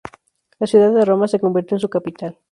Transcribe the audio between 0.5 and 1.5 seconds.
La ciudad de Roma se